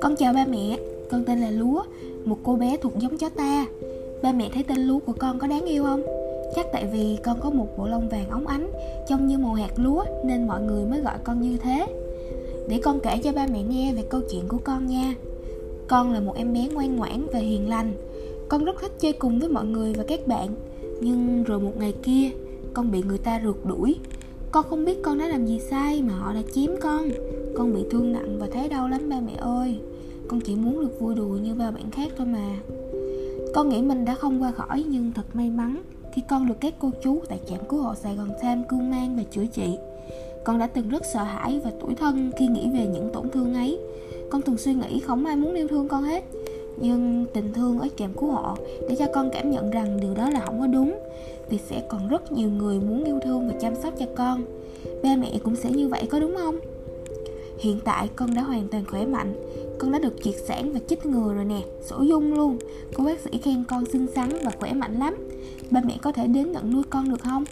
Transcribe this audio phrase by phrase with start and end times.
[0.00, 0.78] Con chào ba mẹ,
[1.10, 1.84] con tên là Lúa,
[2.24, 3.66] một cô bé thuộc giống chó ta.
[4.22, 6.02] Ba mẹ thấy tên Lúa của con có đáng yêu không?
[6.56, 8.70] Chắc tại vì con có một bộ lông vàng óng ánh,
[9.08, 11.86] trông như màu hạt lúa nên mọi người mới gọi con như thế.
[12.68, 15.14] Để con kể cho ba mẹ nghe về câu chuyện của con nha.
[15.88, 17.92] Con là một em bé ngoan ngoãn và hiền lành.
[18.48, 20.48] Con rất thích chơi cùng với mọi người và các bạn.
[21.00, 22.30] Nhưng rồi một ngày kia,
[22.74, 23.96] con bị người ta rượt đuổi.
[24.52, 27.08] Con không biết con đã làm gì sai mà họ đã chiếm con.
[27.54, 29.78] Con bị thương nặng và thấy đau lắm ba mẹ ơi.
[30.28, 32.56] Con chỉ muốn được vui đùa như ba bạn khác thôi mà.
[33.54, 35.82] Con nghĩ mình đã không qua khỏi, nhưng thật may mắn
[36.14, 39.16] khi con được các cô chú tại trạm cứu hộ Sài Gòn Tham cưu mang
[39.16, 39.76] và chữa trị.
[40.44, 43.54] Con đã từng rất sợ hãi và tủi thân khi nghĩ về những tổn thương
[43.54, 43.78] ấy.
[44.30, 46.24] Con thường suy nghĩ không ai muốn yêu thương con hết.
[46.76, 48.56] Nhưng tình thương ở kèm cứu họ
[48.88, 50.98] để cho con cảm nhận rằng điều đó là không có đúng.
[51.48, 54.44] Vì sẽ còn rất nhiều người muốn yêu thương và chăm sóc cho con.
[55.02, 56.58] Ba mẹ cũng sẽ như vậy có đúng không?
[57.62, 59.34] Hiện tại con đã hoàn toàn khỏe mạnh
[59.78, 62.58] Con đã được triệt sản và chích ngừa rồi nè, Sổ dung luôn
[62.94, 65.16] Cô bác sĩ khen con xinh xắn và khỏe mạnh lắm
[65.70, 67.44] Ba mẹ có thể đến nhận nuôi con được không?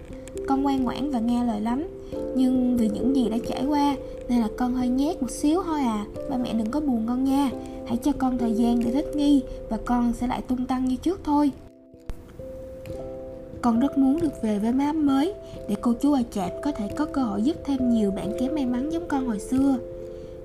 [0.49, 1.87] Con ngoan ngoãn và nghe lời lắm
[2.35, 3.97] Nhưng vì những gì đã trải qua,
[4.29, 7.25] Nên là con hơi nhét một xíu thôi à Ba mẹ đừng có buồn con
[7.25, 7.51] nha
[7.91, 10.97] hãy cho con thời gian để thích nghi và con sẽ lại tung tăng như
[10.97, 11.53] trước thôi.
[13.63, 15.35] Con rất muốn được về với má mới
[15.69, 18.55] để cô chú ở chạp có thể có cơ hội giúp thêm nhiều bạn kém
[18.55, 19.79] may mắn giống con hồi xưa.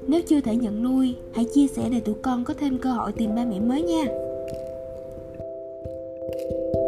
[0.07, 3.11] Nếu chưa thể nhận nuôi, hãy chia sẻ để tụi con có thêm cơ hội
[3.11, 4.05] tìm ba mẹ mới nha.
[6.37, 6.84] thank you